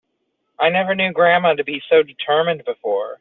[0.59, 3.09] I never knew grandma to be so determined before.